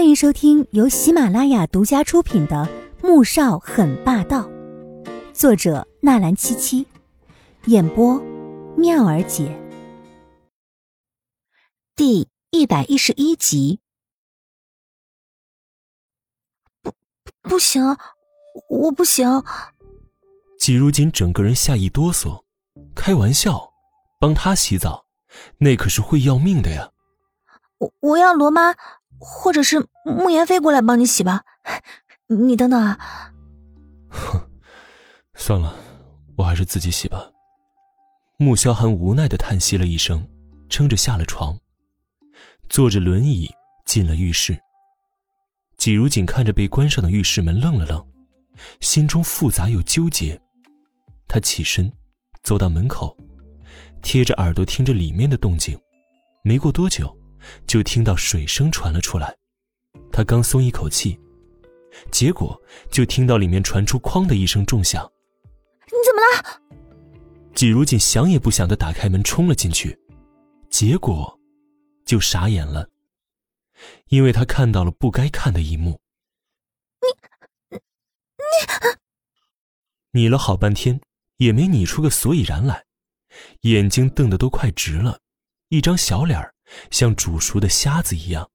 [0.00, 2.66] 欢迎收听由喜马拉雅独家出品的
[3.06, 4.48] 《穆少很霸道》，
[5.34, 6.86] 作者纳兰七七，
[7.66, 8.18] 演播
[8.78, 9.54] 妙儿姐，
[11.94, 13.80] 第一百一十一集。
[16.80, 16.94] 不，
[17.42, 17.82] 不行，
[18.70, 19.44] 我不行。
[20.58, 22.42] 季如锦整个人吓一哆嗦，
[22.96, 23.70] 开玩笑，
[24.18, 25.04] 帮他洗澡，
[25.58, 26.90] 那可是会要命的呀。
[27.76, 28.74] 我我要罗妈。
[29.20, 31.44] 或者是慕言飞过来帮你洗吧，
[32.26, 32.98] 你等等啊。
[34.08, 34.40] 哼，
[35.34, 35.76] 算了，
[36.36, 37.30] 我还是自己洗吧。
[38.38, 40.26] 穆萧寒无奈的叹息了一声，
[40.70, 41.56] 撑着下了床，
[42.70, 43.48] 坐着轮椅
[43.84, 44.58] 进了浴室。
[45.76, 48.02] 季如锦看着被关上的浴室门，愣了愣，
[48.80, 50.40] 心中复杂又纠结。
[51.28, 51.92] 他起身，
[52.42, 53.14] 走到门口，
[54.00, 55.78] 贴着耳朵听着里面的动静。
[56.42, 57.14] 没过多久。
[57.66, 59.36] 就听到水声传了出来，
[60.12, 61.18] 他刚松一口气，
[62.10, 65.10] 结果就听到里面传出“哐”的一声重响。
[65.86, 66.20] 你怎么
[66.52, 66.60] 了？
[67.54, 69.98] 季如锦想也不想的打开门冲了进去，
[70.70, 71.38] 结果
[72.04, 72.88] 就傻眼了，
[74.08, 76.00] 因为他看到了不该看的一幕。
[77.00, 77.76] 你，
[80.12, 81.00] 你，你了好半天
[81.38, 82.84] 也没拟出个所以然来，
[83.62, 85.18] 眼睛瞪得都快直了，
[85.68, 86.54] 一张小脸儿。
[86.90, 88.48] 像煮熟的虾子一样，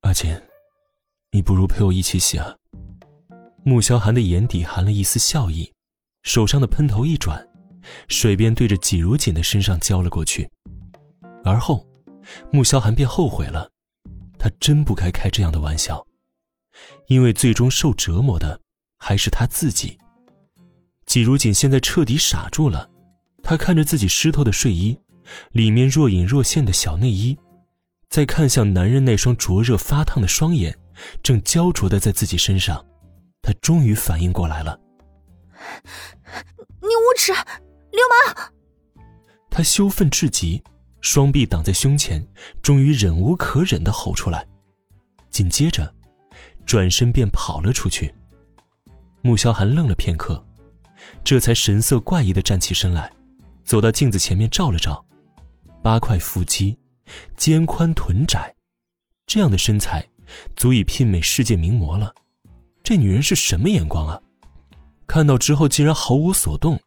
[0.00, 0.40] 阿锦，
[1.30, 2.54] 你不如陪我一起洗啊。
[3.64, 5.72] 穆萧寒的眼底含了一丝笑意，
[6.22, 7.48] 手上的喷头一转，
[8.08, 10.50] 水便对着季如锦的身上浇了过去。
[11.44, 11.86] 而后，
[12.50, 13.70] 穆萧寒便后悔了，
[14.38, 16.06] 他真不该开这样的玩笑，
[17.06, 18.60] 因为最终受折磨的
[18.98, 19.98] 还是他自己。
[21.06, 22.90] 季如锦现在彻底傻住了，
[23.42, 24.98] 他看着自己湿透的睡衣。
[25.52, 27.38] 里面若隐若现的小内衣，
[28.08, 30.76] 再看向男人那双灼热发烫的双眼，
[31.22, 32.84] 正焦灼的在自己身上，
[33.42, 34.78] 他终于反应过来了。
[36.80, 38.48] 你无耻，流氓！
[39.50, 40.62] 他羞愤至极，
[41.00, 42.26] 双臂挡在胸前，
[42.62, 44.46] 终于忍无可忍的吼出来，
[45.30, 45.92] 紧接着，
[46.66, 48.14] 转身便跑了出去。
[49.22, 50.44] 穆萧寒愣了片刻，
[51.24, 53.10] 这才神色怪异的站起身来，
[53.64, 55.04] 走到镜子前面照了照。
[55.84, 56.74] 八块腹肌，
[57.36, 58.54] 肩宽臀窄，
[59.26, 60.02] 这样的身材，
[60.56, 62.14] 足以媲美世界名模了。
[62.82, 64.18] 这女人是什么眼光啊？
[65.06, 66.80] 看到之后竟然毫无所动，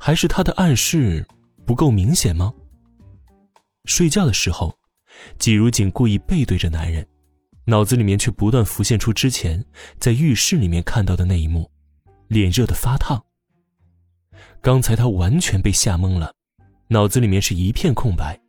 [0.00, 1.24] 还是她的暗示
[1.64, 2.52] 不够明显吗？
[3.84, 4.76] 睡觉的时候，
[5.38, 7.06] 季如锦故意背对着男人，
[7.66, 9.64] 脑子里面却不断浮现出之前
[10.00, 11.70] 在浴室里面看到的那一幕，
[12.26, 13.24] 脸热的发烫。
[14.60, 16.34] 刚才他完全被吓懵了。
[16.88, 18.40] 脑子里面是一片空白。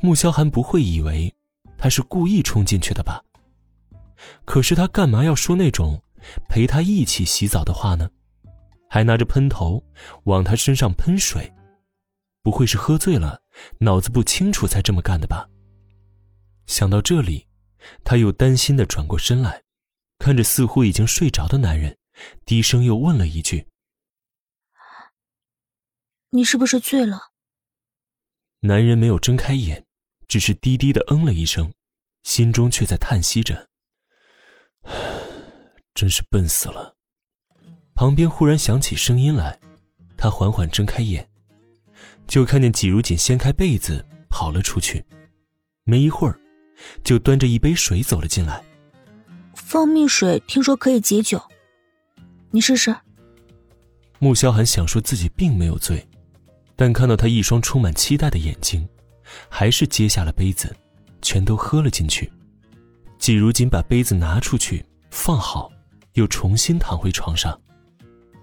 [0.00, 1.34] 穆萧寒不会以为
[1.78, 3.22] 他是故意冲进去的吧？
[4.44, 6.00] 可是他干嘛要说那种
[6.48, 8.08] 陪他一起洗澡的话呢？
[8.88, 9.82] 还拿着喷头
[10.24, 11.52] 往他身上喷水，
[12.42, 13.42] 不会是喝醉了，
[13.78, 15.48] 脑子不清楚才这么干的吧？
[16.66, 17.48] 想到这里，
[18.04, 19.62] 他又担心的转过身来，
[20.18, 21.96] 看着似乎已经睡着的男人，
[22.44, 23.66] 低声又问了一句
[26.30, 27.30] ：“你是不是醉了？”
[28.64, 29.84] 男人没有睁开眼，
[30.28, 31.72] 只是低低的嗯了一声，
[32.22, 33.68] 心中却在叹息着
[35.94, 36.94] ：“真是笨死了。”
[37.96, 39.58] 旁边忽然响起声音来，
[40.16, 41.28] 他缓缓睁开眼，
[42.28, 45.04] 就看见季如锦掀开被子跑了出去，
[45.82, 46.38] 没一会儿，
[47.02, 48.64] 就端着一杯水走了进来。
[49.56, 51.42] 蜂蜜水听说可以解酒，
[52.52, 52.94] 你试试。
[54.20, 56.08] 穆萧寒想说自己并没有醉。
[56.76, 58.88] 但看到他一双充满期待的眼睛，
[59.48, 60.74] 还是接下了杯子，
[61.20, 62.30] 全都喝了进去。
[63.18, 65.70] 季如锦把杯子拿出去放好，
[66.14, 67.58] 又重新躺回床上。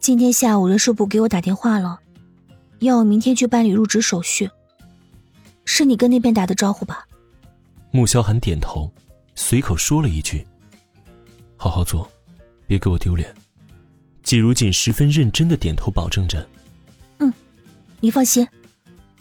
[0.00, 1.98] 今天下午人事部给我打电话了，
[2.80, 4.50] 要我明天去办理入职手续。
[5.64, 7.06] 是你跟那边打的招呼吧？
[7.90, 8.92] 穆萧寒点头，
[9.34, 10.44] 随口说了一句
[11.56, 12.10] ：“好好做，
[12.66, 13.32] 别给我丢脸。”
[14.24, 16.46] 季如锦十分认真的点头，保证着。
[18.04, 18.46] 你放心，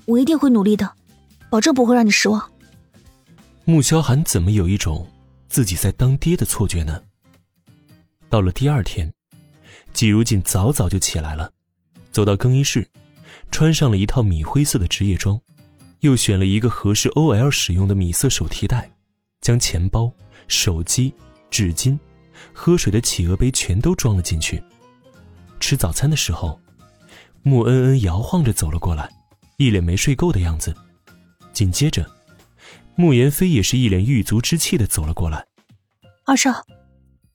[0.04, 0.92] 我一定会努力的，
[1.50, 2.52] 保证不会让你失望。
[3.64, 5.10] 穆萧寒怎么有一种
[5.48, 7.02] 自己在当爹的错觉呢？
[8.30, 9.10] 到了第二天，
[9.94, 11.50] 季如锦早早就起来了，
[12.12, 12.86] 走到更衣室，
[13.52, 15.40] 穿上了一套米灰色的职业装，
[16.02, 18.92] 又选了一个合适 OL 使用的米色手提袋，
[19.40, 20.12] 将钱包、
[20.50, 21.14] 手机、
[21.50, 21.98] 纸巾、
[22.52, 24.62] 喝水的企鹅杯全都装了进去。
[25.62, 26.60] 吃早餐的时候。
[27.46, 29.10] 穆恩恩摇晃着走了过来，
[29.58, 30.74] 一脸没睡够的样子。
[31.52, 32.10] 紧接着，
[32.96, 35.46] 穆言飞也是一脸狱卒之气的走了过来。
[36.26, 36.66] 二少，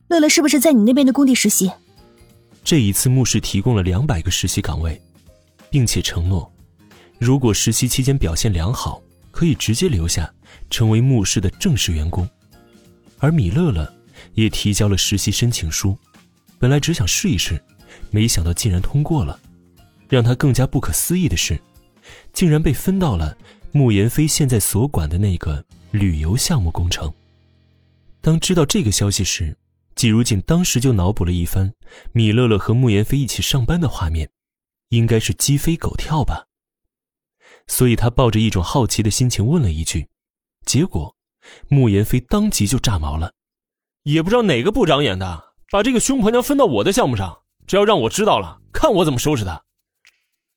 [0.08, 1.70] 乐乐是不是在你那边的工地实习？
[2.64, 4.98] 这一次，穆氏提供了两百个实习岗位，
[5.68, 6.50] 并且承诺，
[7.18, 10.32] 如果实习期间表现良好，可以直接留下，
[10.70, 12.26] 成为穆氏的正式员工。
[13.18, 13.92] 而米乐乐
[14.32, 15.96] 也提交了实习申请书，
[16.58, 17.62] 本来只想试一试，
[18.10, 19.38] 没想到竟然通过了。
[20.08, 21.60] 让他更加不可思议的是，
[22.32, 23.36] 竟然被分到了
[23.72, 27.12] 穆言飞现在所管的那个旅游项目工程。
[28.20, 29.56] 当知道这个消息时，
[29.94, 31.72] 季如锦当时就脑补了一番
[32.12, 34.28] 米乐乐和穆言飞一起上班的画面，
[34.88, 36.46] 应该是鸡飞狗跳吧。
[37.66, 40.08] 所以他抱着一种好奇的心情问了一句，
[40.64, 41.14] 结果
[41.68, 43.32] 穆言飞当即就炸毛了，
[44.04, 49.62] 也不知道哪个不长眼的，把这个凶婆娘分到我的项目上，只要让我知道了，看我怎么收拾她。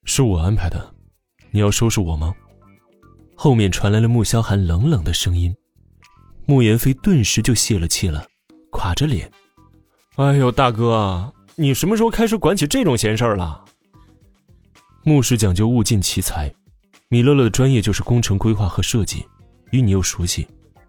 [0.04, 0.94] 是我安排的，
[1.52, 2.34] 你要收拾我吗？
[3.36, 5.56] 后面传来了穆萧寒冷冷的声音，
[6.46, 8.26] 穆言飞顿时就泄了气了，
[8.72, 9.32] 垮着脸
[10.18, 13.64] ：“哎呦，大哥，你什么时候开始管起这种闲事儿了？”
[15.04, 16.52] 穆氏讲究物尽其才，
[17.10, 19.26] 米乐乐的专业就是工程规划和设计，
[19.72, 20.48] 与你又熟悉，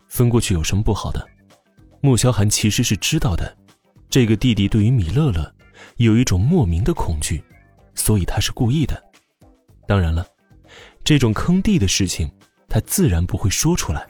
[0.09, 1.27] 分过去有什么不好的？
[2.01, 3.57] 穆萧寒其实是知道的，
[4.09, 5.55] 这个弟弟对于米乐乐
[5.97, 7.43] 有一种莫名的恐惧。
[7.95, 9.03] 所以他是故意的，
[9.87, 10.27] 当然了，
[11.05, 12.31] 这种坑弟的事情，
[12.69, 14.07] 他自然不会说出来。